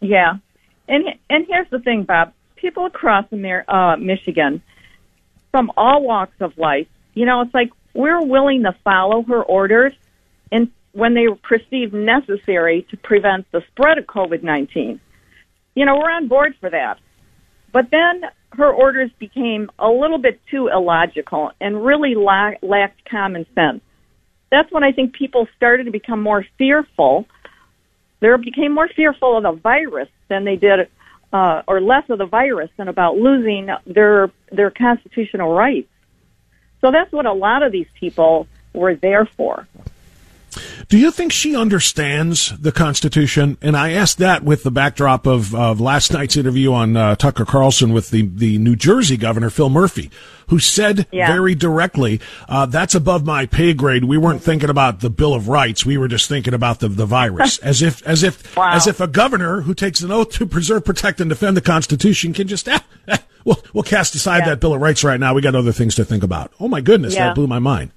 [0.00, 0.38] Yeah,
[0.88, 2.32] and and here's the thing, Bob.
[2.64, 4.62] People across Amer- uh, Michigan,
[5.50, 9.92] from all walks of life, you know, it's like we're willing to follow her orders
[10.50, 14.98] and when they were perceived necessary to prevent the spread of COVID 19.
[15.74, 16.98] You know, we're on board for that.
[17.70, 18.22] But then
[18.54, 23.82] her orders became a little bit too illogical and really la- lacked common sense.
[24.50, 27.26] That's when I think people started to become more fearful.
[28.20, 30.88] They became more fearful of the virus than they did,
[31.34, 35.88] uh, or less of the virus than about losing their their constitutional rights.
[36.80, 39.66] So that's what a lot of these people were there for.
[40.88, 43.58] Do you think she understands the Constitution?
[43.62, 47.44] And I asked that with the backdrop of, of last night's interview on uh, Tucker
[47.44, 50.10] Carlson with the, the New Jersey governor, Phil Murphy,
[50.48, 51.26] who said yeah.
[51.26, 54.04] very directly, uh, that's above my pay grade.
[54.04, 55.86] We weren't thinking about the Bill of Rights.
[55.86, 57.58] We were just thinking about the, the virus.
[57.64, 58.74] as if, as if, wow.
[58.74, 62.32] as if a governor who takes an oath to preserve, protect, and defend the Constitution
[62.32, 64.50] can just, eh, eh, we'll, we'll cast aside yeah.
[64.50, 65.34] that Bill of Rights right now.
[65.34, 66.52] We got other things to think about.
[66.60, 67.28] Oh my goodness, yeah.
[67.28, 67.90] that blew my mind.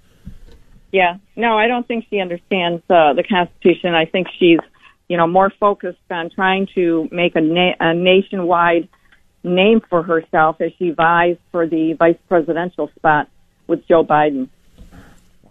[0.92, 3.94] Yeah, no, I don't think she understands uh, the Constitution.
[3.94, 4.60] I think she's,
[5.08, 8.88] you know, more focused on trying to make a, na- a nationwide
[9.44, 13.30] name for herself as she vies for the vice presidential spot
[13.68, 14.50] with Joe Biden.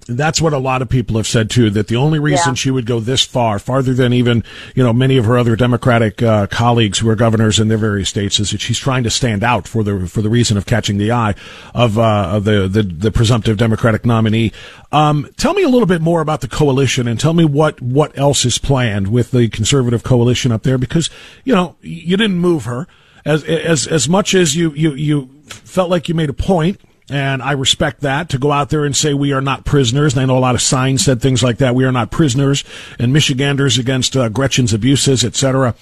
[0.08, 1.68] That's what a lot of people have said too.
[1.70, 2.54] That the only reason yeah.
[2.54, 6.22] she would go this far, farther than even you know many of her other Democratic
[6.22, 9.42] uh, colleagues who are governors in their various states, is that she's trying to stand
[9.42, 11.34] out for the for the reason of catching the eye
[11.74, 14.52] of, uh, of the, the, the presumptive Democratic nominee.
[14.92, 18.16] Um, tell me a little bit more about the coalition and tell me what what
[18.16, 21.10] else is planned with the conservative coalition up there because
[21.44, 22.86] you know you didn't move her
[23.24, 27.40] as as as much as you you you felt like you made a point and
[27.42, 30.14] I respect that to go out there and say we are not prisoners.
[30.14, 31.74] And I know a lot of signs said things like that.
[31.74, 32.64] We are not prisoners
[32.98, 35.74] and Michiganders against uh, Gretchen's abuses, etc.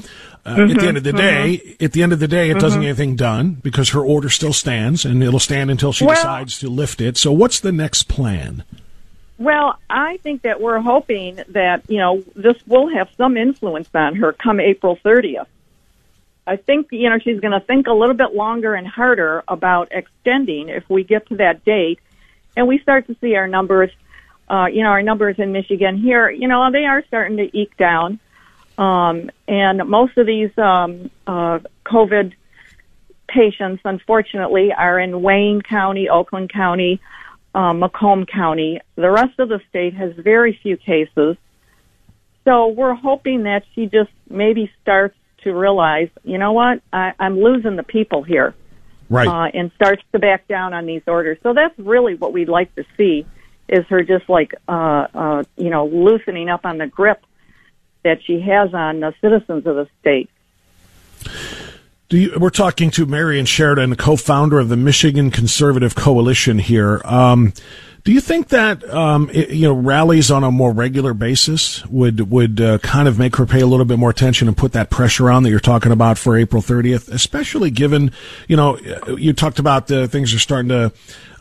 [0.44, 1.18] Uh, mm-hmm, at the end of the mm-hmm.
[1.18, 2.60] day, at the end of the day, it mm-hmm.
[2.60, 6.14] doesn't get anything done because her order still stands and it'll stand until she well,
[6.14, 7.16] decides to lift it.
[7.16, 8.64] So what's the next plan?
[9.38, 14.16] Well, I think that we're hoping that, you know, this will have some influence on
[14.16, 15.46] her come April 30th.
[16.46, 19.88] I think you know she's going to think a little bit longer and harder about
[19.90, 22.00] extending if we get to that date,
[22.56, 23.90] and we start to see our numbers.
[24.48, 27.74] Uh, you know, our numbers in Michigan here, you know, they are starting to eke
[27.78, 28.20] down,
[28.76, 32.34] um, and most of these um, uh, COVID
[33.26, 37.00] patients, unfortunately, are in Wayne County, Oakland County,
[37.54, 38.80] um, Macomb County.
[38.96, 41.36] The rest of the state has very few cases.
[42.44, 47.40] So we're hoping that she just maybe starts to realize, you know what, I, I'm
[47.40, 48.54] losing the people here.
[49.10, 49.28] Right.
[49.28, 51.38] Uh, and starts to back down on these orders.
[51.42, 53.26] So that's really what we'd like to see
[53.68, 57.24] is her just like, uh, uh, you know, loosening up on the grip
[58.02, 60.30] that she has on the citizens of the state.
[62.10, 67.02] You, we're talking to Marian Sheridan, the co-founder of the Michigan Conservative Coalition here.
[67.04, 67.52] Um,
[68.04, 72.30] do you think that um, it, you know rallies on a more regular basis would
[72.30, 74.90] would uh, kind of make her pay a little bit more attention and put that
[74.90, 78.12] pressure on that you're talking about for April 30th, especially given
[78.46, 78.78] you know
[79.16, 80.92] you talked about the things are starting to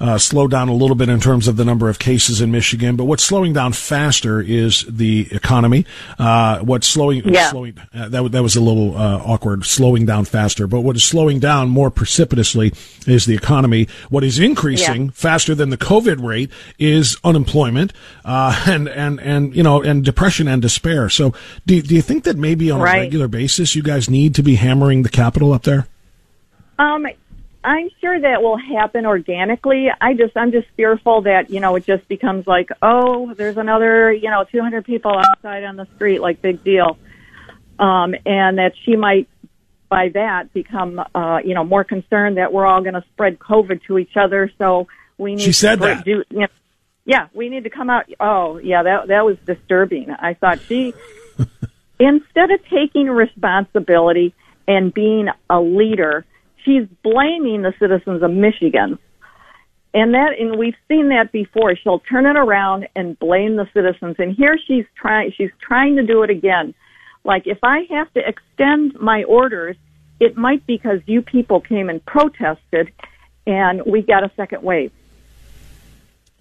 [0.04, 2.98] uh, slow down a little bit in terms of the number of cases in Michigan,
[2.98, 5.86] but what's slowing down faster is the economy.
[6.20, 7.50] Uh, what's slowing, yeah.
[7.50, 11.06] slowing uh, that, that was a little uh, awkward, slowing down faster, but what is
[11.06, 12.74] slowing down more precipitously
[13.08, 13.88] is the economy.
[14.10, 15.12] What is increasing yeah.
[15.14, 17.94] faster than the COVID rate is unemployment,
[18.26, 21.10] uh, and, and, and, you know, and depression and despair.
[21.10, 21.34] So
[21.66, 22.98] do, do you think that maybe on right.
[22.98, 25.88] a regular basis you guys need to be hammering the capital up there?
[26.80, 27.06] Um,
[27.64, 29.88] I'm sure that will happen organically.
[30.02, 34.12] I just, I'm just fearful that, you know, it just becomes like, oh, there's another,
[34.12, 36.98] you know, 200 people outside on the street, like big deal.
[37.80, 39.30] Um, and that she might,
[39.88, 43.84] by that, become, uh, you know, more concerned that we're all going to spread COVID
[43.88, 44.52] to each other.
[44.58, 44.88] So
[45.18, 46.06] we need she said to that.
[46.06, 46.48] do, you know,
[47.06, 48.06] yeah, we need to come out.
[48.20, 50.10] Oh, yeah, that, that was disturbing.
[50.12, 50.94] I thought she,
[52.00, 54.34] instead of taking responsibility
[54.68, 56.26] and being a leader,
[56.64, 58.98] she's blaming the citizens of Michigan.
[59.94, 61.76] And that, and we've seen that before.
[61.76, 64.16] She'll turn it around and blame the citizens.
[64.18, 66.74] And here she's trying, she's trying to do it again.
[67.24, 69.76] Like, if I have to extend my orders,
[70.20, 72.92] it might be because you people came and protested
[73.46, 74.92] and we got a second wave.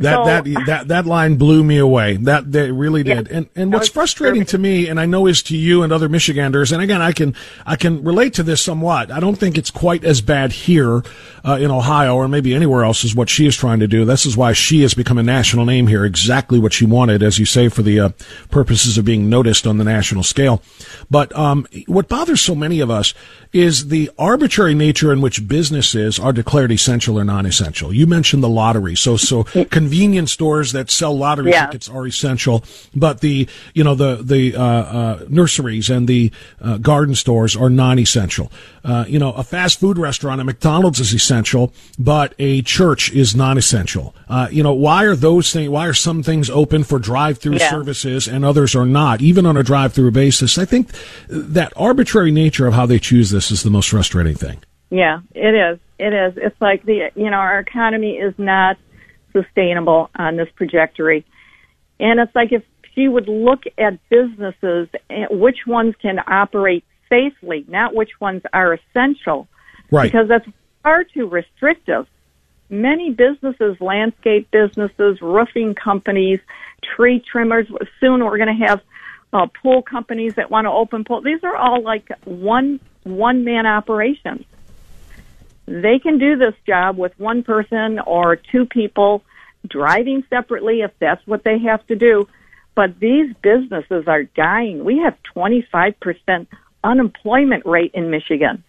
[0.02, 2.16] That so, that that that line blew me away.
[2.16, 3.28] That they really did.
[3.28, 6.08] Yeah, and and what's frustrating to me, and I know is to you and other
[6.08, 7.34] Michiganders, and again, I can
[7.66, 9.10] I can relate to this somewhat.
[9.10, 11.02] I don't think it's quite as bad here
[11.44, 14.04] uh, in Ohio or maybe anywhere else is what she is trying to do.
[14.04, 16.04] This is why she has become a national name here.
[16.04, 18.08] Exactly what she wanted, as you say, for the uh,
[18.50, 20.62] purposes of being noticed on the national scale.
[21.10, 23.14] But um, what bothers so many of us
[23.52, 27.92] is the arbitrary nature in which businesses are declared essential or non-essential.
[27.92, 29.44] You mentioned the lottery, so so
[29.92, 31.66] convenience stores that sell lottery yeah.
[31.66, 36.78] tickets are essential, but the you know the the uh, uh, nurseries and the uh,
[36.78, 38.50] garden stores are non-essential.
[38.82, 43.36] Uh, you know, a fast food restaurant, a McDonald's is essential, but a church is
[43.36, 44.14] non-essential.
[44.28, 45.68] Uh, you know, why are those things?
[45.68, 47.70] Why are some things open for drive-through yeah.
[47.70, 50.56] services and others are not, even on a drive-through basis?
[50.56, 50.88] I think
[51.28, 54.58] that arbitrary nature of how they choose this is the most frustrating thing.
[54.88, 55.78] Yeah, it is.
[55.98, 56.32] It is.
[56.36, 58.76] It's like the you know our economy is not
[59.32, 61.24] sustainable on this trajectory.
[61.98, 62.62] And it's like if
[62.94, 68.74] she would look at businesses, eh, which ones can operate safely, not which ones are
[68.74, 69.48] essential.
[69.90, 70.10] Right.
[70.10, 70.46] Because that's
[70.82, 72.06] far too restrictive.
[72.70, 76.40] Many businesses, landscape businesses, roofing companies,
[76.96, 77.66] tree trimmers,
[78.00, 78.80] soon we're going to have
[79.32, 81.20] uh, pool companies that want to open pool.
[81.20, 84.44] These are all like one one man operations.
[85.80, 89.22] They can do this job with one person or two people
[89.66, 92.28] driving separately if that's what they have to do.
[92.74, 94.84] But these businesses are dying.
[94.84, 96.46] We have 25%
[96.84, 98.64] unemployment rate in Michigan.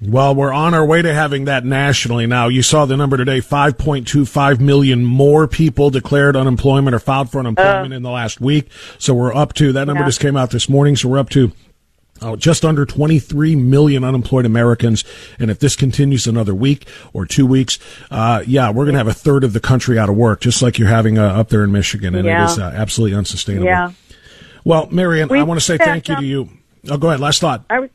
[0.00, 2.48] Well, we're on our way to having that nationally now.
[2.48, 7.92] You saw the number today 5.25 million more people declared unemployment or filed for unemployment
[7.92, 8.70] uh, in the last week.
[8.98, 10.08] So we're up to that number yeah.
[10.08, 10.96] just came out this morning.
[10.96, 11.50] So we're up to
[12.22, 15.04] uh, just under 23 million unemployed Americans.
[15.38, 17.78] And if this continues another week or two weeks,
[18.10, 20.62] uh, yeah, we're going to have a third of the country out of work, just
[20.62, 22.14] like you're having uh, up there in Michigan.
[22.14, 22.44] And yeah.
[22.44, 23.66] it is uh, absolutely unsustainable.
[23.66, 23.92] Yeah.
[24.64, 26.48] Well, Marian, I want to say thank you to you.
[26.90, 27.20] Oh, go ahead.
[27.20, 27.64] Last thought.
[27.70, 27.90] I was,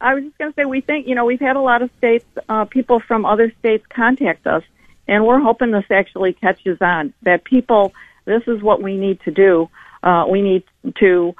[0.00, 1.90] I was just going to say, we think, you know, we've had a lot of
[1.98, 4.62] states, uh, people from other states contact us,
[5.08, 7.14] and we're hoping this actually catches on.
[7.22, 7.92] That people,
[8.24, 9.70] this is what we need to do.
[10.02, 10.64] Uh, we need
[10.98, 11.34] to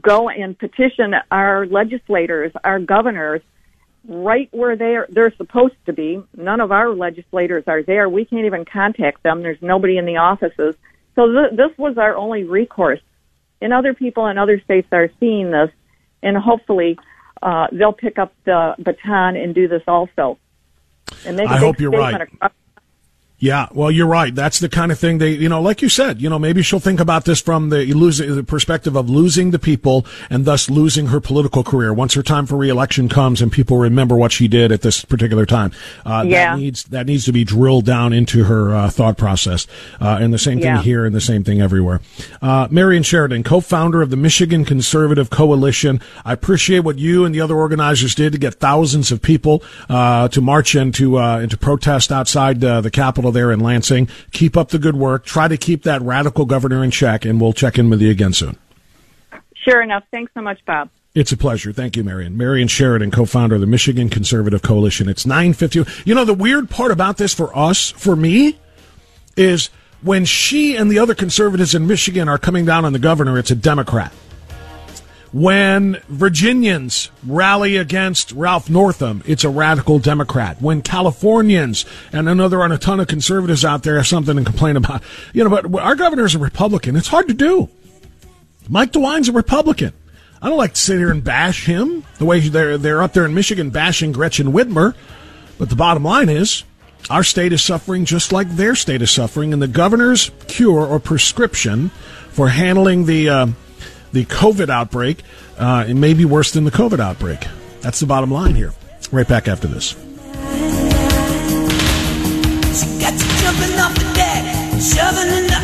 [0.00, 3.42] go and petition our legislators, our governors,
[4.06, 6.22] right where they're they're supposed to be.
[6.36, 8.08] None of our legislators are there.
[8.08, 9.42] We can't even contact them.
[9.42, 10.74] There's nobody in the offices.
[11.14, 13.00] So th- this was our only recourse.
[13.60, 15.70] And other people in other states are seeing this,
[16.22, 16.98] and hopefully
[17.40, 20.38] uh, they'll pick up the baton and do this also.
[21.24, 22.28] And make I hope you're right.
[23.42, 24.32] Yeah, well, you're right.
[24.32, 26.78] That's the kind of thing they, you know, like you said, you know, maybe she'll
[26.78, 31.08] think about this from the losing the perspective of losing the people and thus losing
[31.08, 34.70] her political career once her time for reelection comes and people remember what she did
[34.70, 35.72] at this particular time.
[36.06, 36.54] Uh, yeah.
[36.54, 39.66] That needs that needs to be drilled down into her uh, thought process.
[40.00, 40.80] Uh, and the same thing yeah.
[40.80, 42.00] here, and the same thing everywhere.
[42.40, 46.00] Uh, Marian Sheridan, co-founder of the Michigan Conservative Coalition.
[46.24, 50.28] I appreciate what you and the other organizers did to get thousands of people uh,
[50.28, 54.08] to march and to uh, and to protest outside the Capitol there in Lansing.
[54.32, 55.24] Keep up the good work.
[55.24, 58.32] Try to keep that radical governor in check, and we'll check in with you again
[58.32, 58.56] soon.
[59.54, 60.04] Sure enough.
[60.10, 60.90] Thanks so much, Bob.
[61.14, 61.72] It's a pleasure.
[61.72, 62.36] Thank you, Marian.
[62.36, 65.08] Marian Sheridan, co-founder of the Michigan Conservative Coalition.
[65.08, 65.84] It's 950.
[66.08, 68.58] You know, the weird part about this for us, for me,
[69.36, 69.68] is
[70.00, 73.50] when she and the other conservatives in Michigan are coming down on the governor, it's
[73.50, 74.12] a Democrat
[75.32, 80.60] when Virginians rally against Ralph Northam, it's a radical Democrat.
[80.60, 84.36] When Californians, and I know there aren't a ton of conservatives out there have something
[84.36, 85.02] to complain about,
[85.32, 86.96] you know, but our governor is a Republican.
[86.96, 87.70] It's hard to do.
[88.68, 89.92] Mike DeWine's a Republican.
[90.40, 93.24] I don't like to sit here and bash him the way they're, they're up there
[93.24, 94.94] in Michigan bashing Gretchen Whitmer.
[95.58, 96.64] But the bottom line is,
[97.08, 100.98] our state is suffering just like their state is suffering, and the governor's cure or
[100.98, 101.88] prescription
[102.30, 103.46] for handling the uh,
[104.12, 105.22] the COVID outbreak.
[105.58, 107.46] Uh, it may be worse than the COVID outbreak.
[107.80, 108.72] That's the bottom line here.
[109.10, 109.94] Right back after this.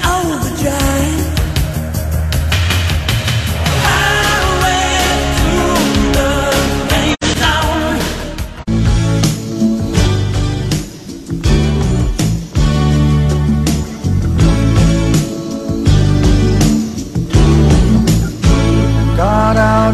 [0.04, 0.97] out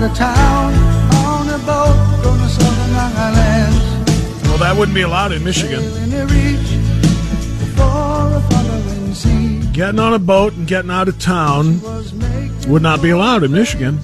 [0.04, 0.74] of town
[1.24, 4.48] on a boat from the southern islands.
[4.48, 5.82] Well, that wouldn't be allowed in Michigan.
[9.72, 11.80] Getting on a boat and getting out of town
[12.68, 13.98] would not be allowed in Michigan.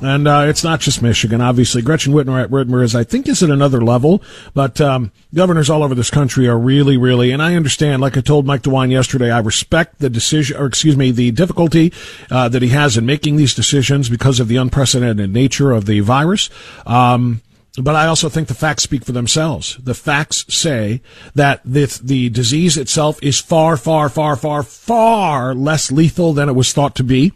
[0.00, 1.82] And uh, it's not just Michigan, obviously.
[1.82, 4.22] Gretchen Whitmer at Whitmer is, I think, is at another level.
[4.54, 8.00] But um, governors all over this country are really, really, and I understand.
[8.00, 11.92] Like I told Mike DeWine yesterday, I respect the decision, or excuse me, the difficulty
[12.30, 16.00] uh, that he has in making these decisions because of the unprecedented nature of the
[16.00, 16.48] virus.
[16.86, 17.42] Um,
[17.80, 19.76] but I also think the facts speak for themselves.
[19.76, 21.00] The facts say
[21.34, 26.54] that the, the disease itself is far, far, far, far, far less lethal than it
[26.54, 27.32] was thought to be.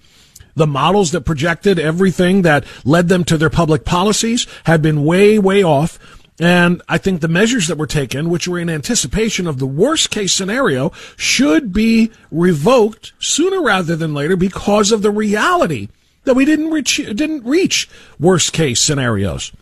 [0.55, 5.39] The models that projected everything that led them to their public policies had been way,
[5.39, 5.99] way off.
[6.41, 10.11] And I think the measures that were taken, which were in anticipation of the worst
[10.11, 15.89] case scenario, should be revoked sooner rather than later because of the reality
[16.25, 17.89] that we didn't reach, didn't reach
[18.19, 19.53] worst case scenarios.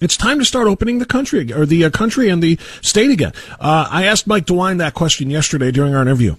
[0.00, 3.32] It's time to start opening the country or the uh, country and the state again.
[3.58, 6.36] Uh, I asked Mike DeWine that question yesterday during our interview.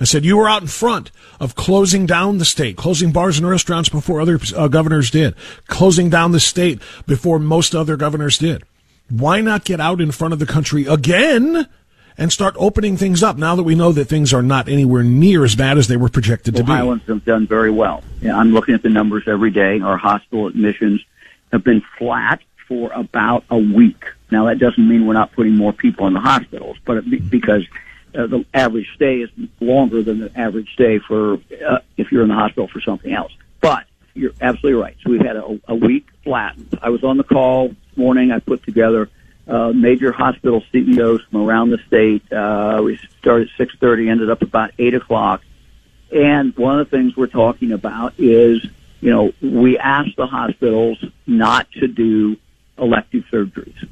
[0.00, 3.48] I said, you were out in front of closing down the state, closing bars and
[3.48, 5.34] restaurants before other uh, governors did,
[5.66, 8.64] closing down the state before most other governors did.
[9.10, 11.68] Why not get out in front of the country again
[12.16, 15.44] and start opening things up now that we know that things are not anywhere near
[15.44, 16.72] as bad as they were projected to be?
[16.72, 18.02] Highlands have done very well.
[18.24, 19.80] I'm looking at the numbers every day.
[19.80, 21.04] Our hospital admissions
[21.52, 24.04] have been flat for about a week.
[24.30, 27.66] Now that doesn't mean we're not putting more people in the hospitals, but it, because
[28.14, 32.28] uh, the average stay is longer than the average stay for uh, if you're in
[32.28, 33.32] the hospital for something else.
[33.60, 33.84] But
[34.14, 34.96] you're absolutely right.
[35.02, 36.56] So we've had a, a week flat.
[36.80, 38.30] I was on the call this morning.
[38.30, 39.08] I put together
[39.46, 42.30] uh, major hospital CEOs from around the state.
[42.32, 45.42] Uh, we started at 6:30, ended up about eight o'clock.
[46.10, 48.64] And one of the things we're talking about is,
[49.00, 52.36] you know, we asked the hospitals not to do
[52.76, 53.88] elective surgeries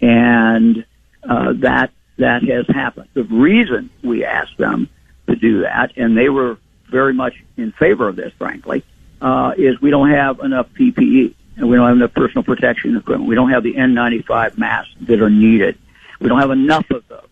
[0.00, 0.84] and
[1.28, 3.08] uh, that that has happened.
[3.14, 4.88] The reason we asked them
[5.28, 6.58] to do that, and they were
[6.88, 8.84] very much in favor of this, frankly,
[9.20, 13.28] uh, is we don't have enough PPE and we don't have enough personal protection equipment.
[13.28, 15.78] We don't have the N95 masks that are needed.
[16.20, 17.26] We don't have enough of those.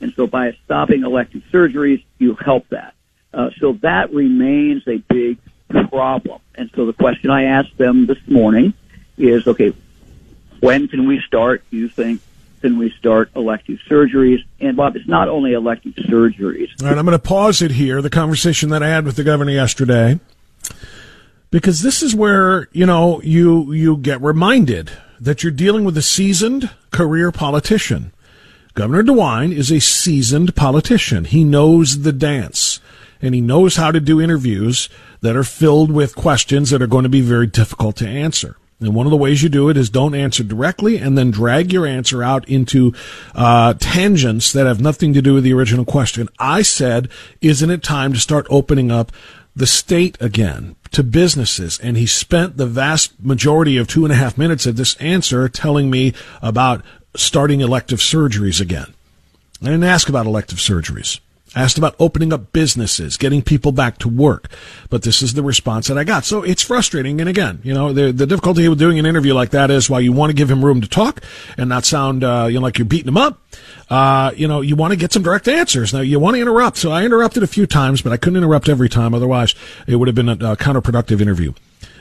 [0.00, 2.94] And so by stopping elective surgeries, you help that.
[3.32, 5.38] Uh, so that remains a big
[5.90, 6.40] problem.
[6.54, 8.74] And so the question I asked them this morning
[9.16, 9.74] is, okay,
[10.60, 12.20] when can we start, you think,
[12.60, 14.44] can we start elective surgeries?
[14.60, 16.70] And Bob, it's not only elective surgeries.
[16.80, 19.24] All right, I'm going to pause it here, the conversation that I had with the
[19.24, 20.20] governor yesterday,
[21.50, 24.90] because this is where, you know, you, you get reminded
[25.20, 28.12] that you're dealing with a seasoned career politician.
[28.74, 31.24] Governor DeWine is a seasoned politician.
[31.24, 32.80] He knows the dance
[33.20, 34.88] and he knows how to do interviews
[35.20, 38.56] that are filled with questions that are going to be very difficult to answer.
[38.80, 41.72] And one of the ways you do it is don't answer directly and then drag
[41.72, 42.94] your answer out into
[43.34, 46.28] uh, tangents that have nothing to do with the original question.
[46.38, 47.08] I said,
[47.40, 49.10] isn't it time to start opening up
[49.56, 51.80] the state again to businesses?
[51.80, 55.48] And he spent the vast majority of two and a half minutes of this answer
[55.48, 56.84] telling me about
[57.16, 58.94] starting elective surgeries again.
[59.60, 61.18] I didn't ask about elective surgeries
[61.54, 64.48] asked about opening up businesses, getting people back to work.
[64.90, 66.24] But this is the response that I got.
[66.24, 67.20] So it's frustrating.
[67.20, 70.00] And again, you know, the, the difficulty with doing an interview like that is while
[70.00, 71.22] you want to give him room to talk
[71.56, 73.40] and not sound, uh, you know, like you're beating him up,
[73.90, 75.92] uh, you know, you want to get some direct answers.
[75.92, 76.76] Now you want to interrupt.
[76.76, 79.14] So I interrupted a few times, but I couldn't interrupt every time.
[79.14, 79.54] Otherwise
[79.86, 81.52] it would have been a, a counterproductive interview.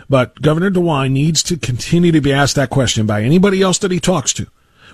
[0.09, 3.91] But Governor DeWine needs to continue to be asked that question by anybody else that
[3.91, 4.47] he talks to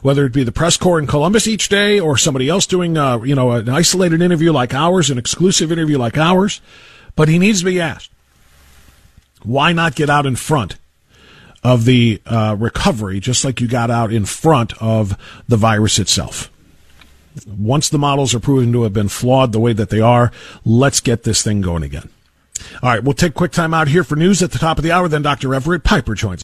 [0.04, 3.22] whether it be the press corps in Columbus each day or somebody else doing, uh,
[3.24, 6.62] you know, an isolated interview like ours, an exclusive interview like ours.
[7.16, 8.12] But he needs to be asked,
[9.44, 10.78] why not get out in front
[11.64, 16.52] of the uh, recovery, just like you got out in front of the virus itself?
[17.48, 20.32] Once the models are proven to have been flawed the way that they are,
[20.66, 22.10] let's get this thing going again.
[22.82, 24.92] All right, we'll take quick time out here for news at the top of the
[24.92, 25.08] hour.
[25.08, 25.54] Then Dr.
[25.56, 26.44] Everett Piper joins.